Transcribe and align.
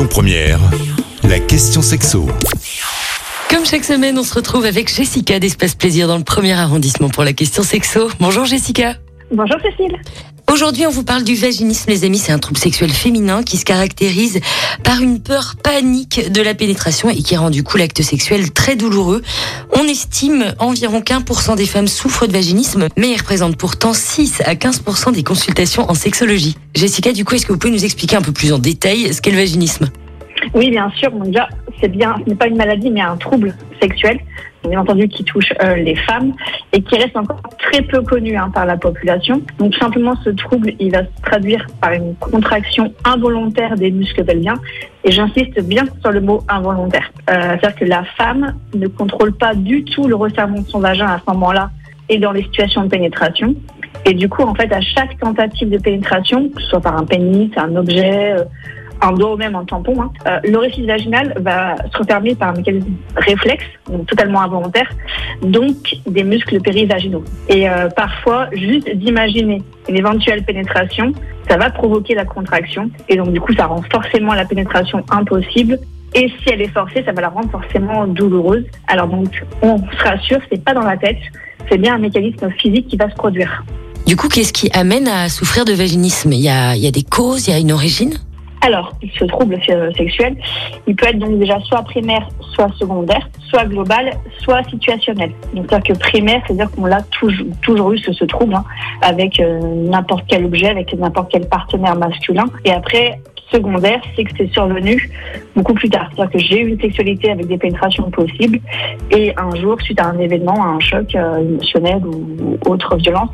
Lyon 0.00 0.08
Première, 0.08 0.60
la 1.24 1.38
question 1.38 1.82
sexo. 1.82 2.26
Comme 3.50 3.66
chaque 3.66 3.84
semaine, 3.84 4.18
on 4.18 4.22
se 4.22 4.32
retrouve 4.32 4.64
avec 4.64 4.88
Jessica 4.88 5.38
d'Espace 5.38 5.74
Plaisir 5.74 6.08
dans 6.08 6.16
le 6.16 6.24
premier 6.24 6.54
arrondissement 6.54 7.10
pour 7.10 7.22
la 7.22 7.34
question 7.34 7.62
sexo. 7.62 8.08
Bonjour 8.18 8.46
Jessica. 8.46 8.94
Bonjour 9.30 9.58
Cécile. 9.60 10.00
Aujourd'hui, 10.52 10.84
on 10.84 10.90
vous 10.90 11.04
parle 11.04 11.22
du 11.22 11.36
vaginisme, 11.36 11.88
les 11.90 12.04
amis. 12.04 12.18
C'est 12.18 12.32
un 12.32 12.40
trouble 12.40 12.58
sexuel 12.58 12.90
féminin 12.90 13.44
qui 13.44 13.56
se 13.56 13.64
caractérise 13.64 14.40
par 14.82 15.00
une 15.00 15.20
peur 15.20 15.54
panique 15.62 16.32
de 16.32 16.42
la 16.42 16.54
pénétration 16.54 17.08
et 17.08 17.22
qui 17.22 17.36
rend 17.36 17.50
du 17.50 17.62
coup 17.62 17.76
l'acte 17.76 18.02
sexuel 18.02 18.50
très 18.50 18.74
douloureux. 18.74 19.22
On 19.78 19.84
estime 19.84 20.52
environ 20.58 21.02
qu'un 21.02 21.20
pour 21.20 21.40
cent 21.40 21.54
des 21.54 21.66
femmes 21.66 21.86
souffrent 21.86 22.26
de 22.26 22.32
vaginisme, 22.32 22.88
mais 22.96 23.12
ils 23.12 23.16
représentent 23.16 23.56
pourtant 23.56 23.92
6 23.92 24.42
à 24.44 24.54
15% 24.54 25.12
des 25.12 25.22
consultations 25.22 25.88
en 25.88 25.94
sexologie. 25.94 26.56
Jessica, 26.74 27.12
du 27.12 27.24
coup, 27.24 27.36
est-ce 27.36 27.46
que 27.46 27.52
vous 27.52 27.58
pouvez 27.58 27.72
nous 27.72 27.84
expliquer 27.84 28.16
un 28.16 28.22
peu 28.22 28.32
plus 28.32 28.52
en 28.52 28.58
détail 28.58 29.14
ce 29.14 29.22
qu'est 29.22 29.30
le 29.30 29.38
vaginisme? 29.38 29.88
Oui, 30.54 30.70
bien 30.70 30.90
sûr. 30.96 31.12
Déjà, 31.12 31.48
c'est 31.80 31.92
bien, 31.92 32.16
ce 32.24 32.28
n'est 32.28 32.36
pas 32.36 32.48
une 32.48 32.56
maladie, 32.56 32.90
mais 32.90 33.02
un 33.02 33.16
trouble 33.16 33.54
sexuel, 33.80 34.18
bien 34.68 34.80
entendu, 34.80 35.08
qui 35.08 35.24
touche 35.24 35.52
euh, 35.62 35.76
les 35.76 35.96
femmes 35.96 36.32
et 36.72 36.82
qui 36.82 36.96
reste 36.96 37.16
encore 37.16 37.40
très 37.58 37.82
peu 37.82 38.02
connu 38.02 38.36
hein, 38.36 38.50
par 38.52 38.66
la 38.66 38.76
population. 38.76 39.40
Donc, 39.58 39.74
simplement, 39.74 40.14
ce 40.24 40.30
trouble, 40.30 40.72
il 40.78 40.92
va 40.92 41.02
se 41.02 41.22
traduire 41.22 41.66
par 41.80 41.92
une 41.92 42.14
contraction 42.16 42.92
involontaire 43.04 43.74
des 43.76 43.90
muscles 43.90 44.24
pelviens. 44.24 44.56
Et 45.04 45.10
j'insiste 45.10 45.60
bien 45.62 45.84
sur 46.02 46.12
le 46.12 46.20
mot 46.20 46.42
involontaire. 46.48 47.10
Euh, 47.30 47.56
C'est-à-dire 47.58 47.74
que 47.76 47.84
la 47.86 48.04
femme 48.16 48.54
ne 48.74 48.86
contrôle 48.86 49.32
pas 49.32 49.54
du 49.54 49.84
tout 49.84 50.06
le 50.06 50.14
resserrement 50.14 50.60
de 50.60 50.68
son 50.68 50.80
vagin 50.80 51.06
à 51.06 51.18
ce 51.18 51.32
moment-là 51.32 51.70
et 52.08 52.18
dans 52.18 52.32
les 52.32 52.42
situations 52.42 52.84
de 52.84 52.88
pénétration. 52.88 53.54
Et 54.04 54.14
du 54.14 54.28
coup, 54.28 54.42
en 54.42 54.54
fait, 54.54 54.72
à 54.72 54.80
chaque 54.80 55.18
tentative 55.18 55.70
de 55.70 55.78
pénétration, 55.78 56.48
que 56.48 56.60
ce 56.62 56.68
soit 56.68 56.80
par 56.80 56.96
un 56.96 57.04
pénis, 57.04 57.50
un 57.56 57.76
objet, 57.76 58.32
euh, 58.32 58.44
doigt 59.12 59.34
ou 59.34 59.36
même 59.36 59.54
un 59.54 59.64
tampon, 59.64 60.02
hein, 60.02 60.10
euh, 60.26 60.38
l'orifice 60.44 60.84
vaginal 60.84 61.34
va 61.40 61.76
se 61.90 61.98
refermer 61.98 62.34
par 62.34 62.50
un 62.50 62.52
mécanisme 62.52 62.92
réflexe, 63.16 63.64
donc 63.88 64.06
totalement 64.06 64.42
involontaire, 64.42 64.90
donc 65.42 65.76
des 66.06 66.24
muscles 66.24 66.60
périvaginaux. 66.60 67.24
Et 67.48 67.68
euh, 67.68 67.88
parfois, 67.88 68.48
juste 68.52 68.88
d'imaginer 68.94 69.62
une 69.88 69.96
éventuelle 69.96 70.42
pénétration, 70.44 71.12
ça 71.48 71.56
va 71.56 71.70
provoquer 71.70 72.14
la 72.14 72.24
contraction, 72.24 72.90
et 73.08 73.16
donc 73.16 73.32
du 73.32 73.40
coup, 73.40 73.54
ça 73.54 73.66
rend 73.66 73.82
forcément 73.90 74.34
la 74.34 74.44
pénétration 74.44 75.02
impossible. 75.10 75.78
Et 76.12 76.28
si 76.28 76.50
elle 76.52 76.60
est 76.60 76.72
forcée, 76.72 77.04
ça 77.04 77.12
va 77.12 77.22
la 77.22 77.28
rendre 77.28 77.50
forcément 77.50 78.06
douloureuse. 78.06 78.64
Alors 78.88 79.06
donc, 79.06 79.44
on 79.62 79.78
se 79.78 80.02
rassure, 80.02 80.40
c'est 80.50 80.62
pas 80.62 80.74
dans 80.74 80.82
la 80.82 80.96
tête, 80.96 81.18
c'est 81.68 81.78
bien 81.78 81.94
un 81.94 81.98
mécanisme 81.98 82.50
physique 82.58 82.88
qui 82.88 82.96
va 82.96 83.08
se 83.08 83.14
produire. 83.14 83.64
Du 84.06 84.16
coup, 84.16 84.28
qu'est-ce 84.28 84.52
qui 84.52 84.68
amène 84.72 85.06
à 85.06 85.28
souffrir 85.28 85.64
de 85.64 85.72
vaginisme? 85.72 86.32
Il 86.32 86.40
y, 86.40 86.48
a, 86.48 86.74
il 86.74 86.82
y 86.82 86.88
a 86.88 86.90
des 86.90 87.04
causes, 87.04 87.46
il 87.46 87.52
y 87.52 87.54
a 87.54 87.60
une 87.60 87.70
origine? 87.70 88.14
Alors, 88.62 88.92
ce 89.18 89.24
trouble 89.24 89.58
euh, 89.70 89.90
sexuel, 89.94 90.36
il 90.86 90.94
peut 90.94 91.06
être 91.06 91.18
donc 91.18 91.38
déjà 91.38 91.58
soit 91.60 91.82
primaire, 91.82 92.28
soit 92.54 92.68
secondaire, 92.76 93.26
soit 93.48 93.64
global, 93.64 94.10
soit 94.38 94.62
situationnel. 94.64 95.32
Donc, 95.54 95.66
c'est-à-dire 95.68 95.94
que 95.94 95.98
primaire, 95.98 96.42
c'est-à-dire 96.46 96.70
qu'on 96.70 96.84
l'a 96.84 97.00
toujours, 97.10 97.46
toujours 97.62 97.92
eu 97.92 97.98
ce, 97.98 98.12
ce 98.12 98.24
trouble 98.26 98.54
hein, 98.54 98.64
avec 99.00 99.40
euh, 99.40 99.60
n'importe 99.60 100.24
quel 100.28 100.44
objet, 100.44 100.68
avec 100.68 100.92
n'importe 100.92 101.30
quel 101.32 101.48
partenaire 101.48 101.96
masculin. 101.96 102.44
Et 102.66 102.70
après, 102.70 103.20
secondaire, 103.50 104.00
c'est 104.16 104.24
que 104.24 104.30
c'est 104.36 104.52
survenu 104.52 105.10
beaucoup 105.54 105.74
plus 105.74 105.88
tard. 105.88 106.10
C'est-à-dire 106.14 106.32
que 106.32 106.38
j'ai 106.38 106.60
eu 106.60 106.68
une 106.68 106.80
sexualité 106.80 107.30
avec 107.30 107.46
des 107.46 107.58
pénétrations 107.58 108.10
possibles 108.10 108.60
et 109.10 109.32
un 109.36 109.54
jour, 109.56 109.80
suite 109.80 110.00
à 110.00 110.06
un 110.06 110.18
événement, 110.18 110.62
à 110.62 110.68
un 110.68 110.80
choc 110.80 111.14
euh, 111.14 111.38
émotionnel 111.38 112.02
ou, 112.04 112.58
autre 112.66 112.96
violence, 112.96 113.30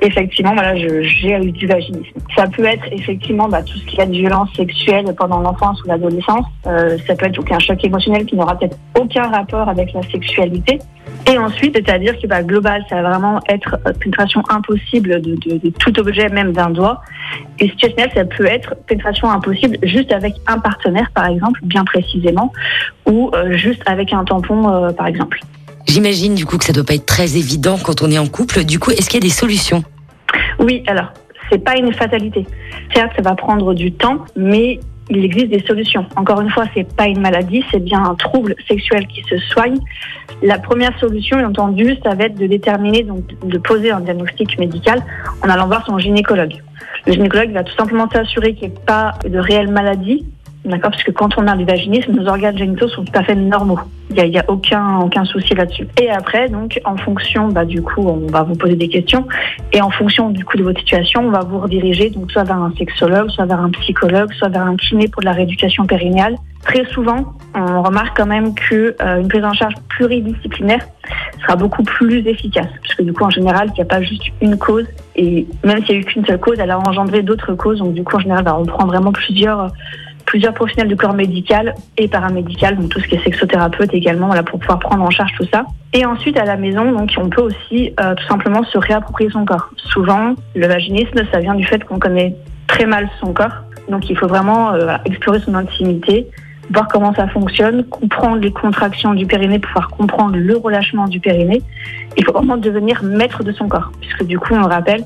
effectivement, 0.00 0.54
voilà, 0.54 0.76
j'ai 0.76 1.32
eu 1.32 1.52
du 1.52 1.66
vaginisme. 1.66 2.18
Ça 2.36 2.46
peut 2.46 2.64
être 2.64 2.86
effectivement 2.92 3.48
bah, 3.48 3.62
tout 3.62 3.78
ce 3.78 3.86
qui 3.86 4.00
est 4.00 4.06
de 4.06 4.12
violence 4.12 4.50
sexuelle 4.54 5.06
pendant 5.16 5.40
l'enfance 5.40 5.82
ou 5.82 5.88
l'adolescence. 5.88 6.46
Euh, 6.66 6.96
ça 7.06 7.14
peut 7.14 7.26
être 7.26 7.34
donc 7.34 7.50
un 7.50 7.58
choc 7.58 7.82
émotionnel 7.84 8.24
qui 8.26 8.36
n'aura 8.36 8.56
peut-être 8.58 8.78
aucun 8.98 9.28
rapport 9.28 9.68
avec 9.68 9.92
la 9.92 10.02
sexualité. 10.02 10.78
Et 11.28 11.38
ensuite, 11.38 11.74
c'est-à-dire 11.74 12.16
que 12.20 12.26
bah, 12.28 12.42
global, 12.42 12.84
ça 12.88 13.02
va 13.02 13.10
vraiment 13.10 13.40
être 13.48 13.76
euh, 13.86 13.92
pénétration 13.92 14.42
impossible 14.48 15.20
de, 15.20 15.34
de- 15.34 15.58
de 15.58 15.70
tout 15.70 15.98
objet, 15.98 16.28
même 16.28 16.52
d'un 16.52 16.70
doigt. 16.70 17.00
Et 17.58 17.68
situationnel, 17.70 18.10
ça 18.14 18.24
peut 18.24 18.46
être 18.46 18.74
pénétration 18.86 19.28
impossible 19.30 19.76
juste 19.82 20.12
avec 20.12 20.34
un 20.46 20.58
partenaire, 20.60 21.10
par 21.14 21.26
exemple, 21.26 21.58
bien 21.64 21.84
précisément, 21.84 22.52
ou 23.06 23.30
euh, 23.34 23.56
juste 23.56 23.82
avec 23.86 24.12
un 24.12 24.24
tampon, 24.24 24.68
euh, 24.72 24.90
par 24.92 25.08
exemple. 25.08 25.40
J'imagine 25.88 26.34
du 26.34 26.46
coup 26.46 26.58
que 26.58 26.64
ça 26.64 26.72
doit 26.72 26.84
pas 26.84 26.94
être 26.94 27.06
très 27.06 27.36
évident 27.36 27.76
quand 27.82 28.02
on 28.02 28.10
est 28.10 28.18
en 28.18 28.26
couple. 28.28 28.64
Du 28.64 28.78
coup, 28.78 28.90
est-ce 28.90 29.08
qu'il 29.08 29.20
y 29.22 29.24
a 29.24 29.28
des 29.28 29.32
solutions? 29.34 29.82
Oui, 30.60 30.84
alors, 30.86 31.12
c'est 31.50 31.58
pas 31.62 31.76
une 31.76 31.92
fatalité. 31.92 32.46
Certes, 32.94 33.12
ça 33.16 33.22
va 33.22 33.34
prendre 33.34 33.74
du 33.74 33.92
temps, 33.92 34.18
mais 34.36 34.78
il 35.08 35.24
existe 35.24 35.48
des 35.48 35.62
solutions. 35.66 36.06
Encore 36.16 36.40
une 36.40 36.50
fois, 36.50 36.64
c'est 36.74 36.92
pas 36.94 37.06
une 37.06 37.20
maladie, 37.20 37.64
c'est 37.70 37.82
bien 37.82 38.02
un 38.02 38.14
trouble 38.14 38.54
sexuel 38.68 39.06
qui 39.06 39.22
se 39.22 39.38
soigne. 39.38 39.78
La 40.42 40.58
première 40.58 40.98
solution, 40.98 41.36
bien 41.36 41.48
entendu, 41.48 41.96
ça 42.02 42.14
va 42.14 42.24
être 42.24 42.38
de 42.38 42.46
déterminer, 42.46 43.02
donc 43.02 43.24
de 43.44 43.58
poser 43.58 43.90
un 43.90 44.00
diagnostic 44.00 44.58
médical 44.58 45.02
en 45.44 45.48
allant 45.48 45.66
voir 45.66 45.86
son 45.86 45.98
gynécologue. 45.98 46.54
Le 47.06 47.12
gynécologue 47.12 47.52
va 47.52 47.62
tout 47.62 47.74
simplement 47.76 48.08
s'assurer 48.10 48.54
qu'il 48.54 48.68
n'y 48.68 48.74
ait 48.74 48.80
pas 48.84 49.12
de 49.28 49.38
réelle 49.38 49.70
maladie, 49.70 50.26
d'accord 50.66 50.90
Parce 50.90 51.02
que 51.02 51.10
quand 51.10 51.36
on 51.38 51.46
a 51.46 51.56
du 51.56 51.64
vaginisme, 51.64 52.12
nos 52.12 52.28
organes 52.28 52.58
génitaux 52.58 52.88
sont 52.88 53.04
tout 53.04 53.18
à 53.18 53.22
fait 53.22 53.34
normaux. 53.34 53.78
Il 54.10 54.22
n'y 54.22 54.38
a, 54.38 54.42
a 54.42 54.50
aucun, 54.50 55.00
aucun 55.00 55.24
souci 55.24 55.54
là-dessus. 55.54 55.88
Et 56.00 56.10
après, 56.10 56.48
donc, 56.48 56.80
en 56.84 56.96
fonction, 56.96 57.48
bah, 57.48 57.64
du 57.64 57.82
coup, 57.82 58.06
on 58.06 58.26
va 58.30 58.42
vous 58.42 58.54
poser 58.54 58.76
des 58.76 58.88
questions. 58.88 59.26
Et 59.72 59.80
en 59.80 59.90
fonction 59.90 60.30
du 60.30 60.44
coup 60.44 60.56
de 60.56 60.62
votre 60.62 60.78
situation, 60.80 61.26
on 61.26 61.30
va 61.30 61.40
vous 61.40 61.58
rediriger 61.58 62.10
donc 62.10 62.30
soit 62.30 62.44
vers 62.44 62.56
un 62.56 62.72
sexologue, 62.78 63.30
soit 63.30 63.46
vers 63.46 63.60
un 63.60 63.70
psychologue, 63.70 64.32
soit 64.34 64.48
vers 64.48 64.62
un 64.62 64.76
kiné 64.76 65.08
pour 65.08 65.22
de 65.22 65.26
la 65.26 65.32
rééducation 65.32 65.86
périnéale. 65.86 66.36
Très 66.64 66.84
souvent, 66.86 67.34
on 67.54 67.82
remarque 67.82 68.16
quand 68.16 68.26
même 68.26 68.54
que 68.54 68.96
euh, 69.00 69.26
prise 69.28 69.44
en 69.44 69.52
charge 69.52 69.74
pluridisciplinaire 69.88 70.84
sera 71.42 71.56
beaucoup 71.56 71.84
plus 71.84 72.26
efficace, 72.26 72.68
parce 72.82 72.94
que 72.94 73.02
du 73.02 73.12
coup, 73.12 73.24
en 73.24 73.30
général, 73.30 73.68
il 73.68 73.74
n'y 73.74 73.82
a 73.82 73.84
pas 73.84 74.02
juste 74.02 74.24
une 74.40 74.56
cause, 74.56 74.86
et 75.14 75.46
même 75.64 75.84
s'il 75.84 75.96
n'y 75.96 75.98
a 75.98 76.00
eu 76.00 76.04
qu'une 76.04 76.26
seule 76.26 76.40
cause, 76.40 76.56
elle 76.58 76.70
a 76.70 76.78
engendré 76.78 77.22
d'autres 77.22 77.54
causes. 77.54 77.78
Donc 77.78 77.94
du 77.94 78.02
coup, 78.02 78.16
en 78.16 78.20
général, 78.20 78.44
bah, 78.44 78.56
on 78.58 78.64
prend 78.64 78.86
vraiment 78.86 79.12
plusieurs 79.12 79.70
plusieurs 80.26 80.52
professionnels 80.52 80.88
du 80.88 80.96
corps 80.96 81.14
médical 81.14 81.74
et 81.96 82.08
paramédical, 82.08 82.76
donc 82.76 82.90
tout 82.90 83.00
ce 83.00 83.06
qui 83.06 83.14
est 83.14 83.24
sexothérapeute 83.24 83.94
également, 83.94 84.26
voilà, 84.26 84.42
pour 84.42 84.58
pouvoir 84.58 84.78
prendre 84.80 85.02
en 85.02 85.10
charge 85.10 85.32
tout 85.36 85.46
ça. 85.52 85.64
Et 85.92 86.04
ensuite, 86.04 86.36
à 86.36 86.44
la 86.44 86.56
maison, 86.56 86.92
donc, 86.92 87.12
on 87.16 87.30
peut 87.30 87.42
aussi 87.42 87.94
euh, 88.00 88.14
tout 88.14 88.26
simplement 88.26 88.62
se 88.64 88.76
réapproprier 88.76 89.30
son 89.30 89.44
corps. 89.44 89.70
Souvent, 89.76 90.34
le 90.54 90.66
vaginisme, 90.66 91.22
ça 91.32 91.38
vient 91.38 91.54
du 91.54 91.64
fait 91.64 91.82
qu'on 91.84 91.98
connaît 91.98 92.36
très 92.66 92.84
mal 92.84 93.08
son 93.20 93.32
corps. 93.32 93.62
Donc, 93.88 94.10
il 94.10 94.18
faut 94.18 94.26
vraiment 94.26 94.74
euh, 94.74 94.96
explorer 95.04 95.38
son 95.40 95.54
intimité, 95.54 96.26
voir 96.70 96.88
comment 96.88 97.14
ça 97.14 97.28
fonctionne, 97.28 97.84
comprendre 97.84 98.36
les 98.36 98.52
contractions 98.52 99.14
du 99.14 99.26
périnée, 99.26 99.58
pouvoir 99.58 99.88
comprendre 99.88 100.36
le 100.36 100.56
relâchement 100.56 101.06
du 101.06 101.20
périnée. 101.20 101.62
Il 102.16 102.24
faut 102.24 102.32
vraiment 102.32 102.56
devenir 102.56 103.02
maître 103.02 103.42
de 103.42 103.52
son 103.52 103.68
corps, 103.68 103.92
puisque 104.00 104.24
du 104.24 104.38
coup, 104.38 104.54
on 104.54 104.60
le 104.60 104.66
rappelle, 104.66 105.04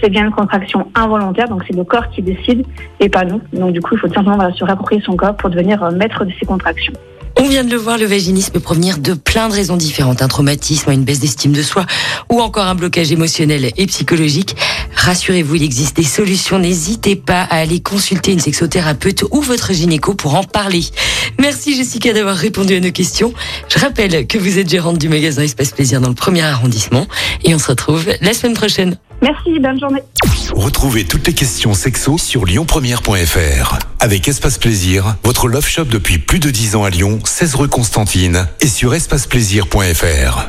c'est 0.00 0.10
bien 0.10 0.24
une 0.24 0.32
contraction 0.32 0.88
involontaire, 0.94 1.48
donc 1.48 1.62
c'est 1.66 1.76
le 1.76 1.84
corps 1.84 2.08
qui 2.10 2.22
décide 2.22 2.64
et 3.00 3.08
pas 3.08 3.24
nous. 3.24 3.40
Donc 3.52 3.72
du 3.72 3.80
coup, 3.80 3.94
il 3.94 3.98
faut 3.98 4.08
simplement 4.08 4.36
voilà, 4.36 4.52
se 4.52 4.64
réapproprier 4.64 5.00
son 5.02 5.16
corps 5.16 5.36
pour 5.36 5.50
devenir 5.50 5.82
euh, 5.82 5.90
maître 5.90 6.24
de 6.24 6.32
ses 6.38 6.46
contractions. 6.46 6.92
On 7.38 7.48
vient 7.48 7.64
de 7.64 7.70
le 7.70 7.76
voir, 7.76 7.98
le 7.98 8.06
vaginisme 8.06 8.50
peut 8.54 8.60
provenir 8.60 8.96
de 8.96 9.12
plein 9.12 9.48
de 9.48 9.52
raisons 9.52 9.76
différentes. 9.76 10.22
Un 10.22 10.28
traumatisme, 10.28 10.90
une 10.90 11.04
baisse 11.04 11.20
d'estime 11.20 11.52
de 11.52 11.60
soi 11.60 11.84
ou 12.32 12.40
encore 12.40 12.64
un 12.64 12.74
blocage 12.74 13.12
émotionnel 13.12 13.72
et 13.76 13.86
psychologique. 13.86 14.56
Rassurez-vous, 15.06 15.54
il 15.54 15.62
existe 15.62 15.94
des 15.94 16.02
solutions. 16.02 16.58
N'hésitez 16.58 17.14
pas 17.14 17.42
à 17.42 17.58
aller 17.58 17.78
consulter 17.78 18.32
une 18.32 18.40
sexothérapeute 18.40 19.24
ou 19.30 19.40
votre 19.40 19.72
gynéco 19.72 20.14
pour 20.14 20.34
en 20.34 20.42
parler. 20.42 20.84
Merci 21.38 21.76
Jessica 21.76 22.12
d'avoir 22.12 22.34
répondu 22.34 22.74
à 22.74 22.80
nos 22.80 22.90
questions. 22.90 23.32
Je 23.68 23.78
rappelle 23.78 24.26
que 24.26 24.36
vous 24.36 24.58
êtes 24.58 24.68
gérante 24.68 24.98
du 24.98 25.08
magasin 25.08 25.42
Espace 25.42 25.70
Plaisir 25.70 26.00
dans 26.00 26.08
le 26.08 26.16
premier 26.16 26.42
arrondissement 26.42 27.06
et 27.44 27.54
on 27.54 27.58
se 27.60 27.68
retrouve 27.68 28.08
la 28.20 28.34
semaine 28.34 28.54
prochaine. 28.54 28.98
Merci, 29.22 29.60
bonne 29.60 29.78
journée. 29.78 30.02
Retrouvez 30.56 31.04
toutes 31.04 31.28
les 31.28 31.34
questions 31.34 31.72
sexo 31.72 32.18
sur 32.18 32.44
lyonpremière.fr. 32.44 33.78
Avec 34.00 34.26
Espace 34.26 34.58
Plaisir, 34.58 35.14
votre 35.22 35.46
love 35.46 35.68
shop 35.68 35.84
depuis 35.84 36.18
plus 36.18 36.40
de 36.40 36.50
10 36.50 36.74
ans 36.74 36.82
à 36.82 36.90
Lyon, 36.90 37.20
16 37.24 37.54
rue 37.54 37.68
Constantine 37.68 38.48
et 38.60 38.66
sur 38.66 38.92
espaceplaisir.fr. 38.92 40.48